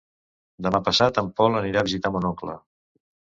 Demà 0.67 0.79
passat 0.87 1.19
en 1.23 1.29
Pol 1.41 1.59
anirà 1.59 1.83
a 1.83 1.87
visitar 1.89 2.13
mon 2.17 2.25
oncle. 2.33 2.57